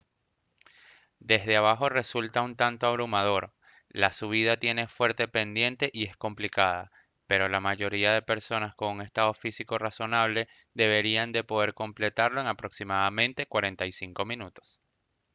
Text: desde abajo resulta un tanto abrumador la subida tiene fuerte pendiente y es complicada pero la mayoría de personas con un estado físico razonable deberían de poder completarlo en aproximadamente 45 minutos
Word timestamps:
desde 1.19 1.57
abajo 1.57 1.87
resulta 1.87 2.41
un 2.41 2.55
tanto 2.55 2.87
abrumador 2.87 3.53
la 3.89 4.11
subida 4.11 4.57
tiene 4.57 4.87
fuerte 4.87 5.27
pendiente 5.27 5.91
y 5.93 6.05
es 6.05 6.17
complicada 6.17 6.89
pero 7.27 7.47
la 7.49 7.59
mayoría 7.59 8.11
de 8.11 8.23
personas 8.23 8.73
con 8.73 8.95
un 8.95 9.01
estado 9.03 9.31
físico 9.35 9.77
razonable 9.77 10.47
deberían 10.73 11.31
de 11.33 11.43
poder 11.43 11.75
completarlo 11.75 12.41
en 12.41 12.47
aproximadamente 12.47 13.45
45 13.45 14.25
minutos 14.25 14.79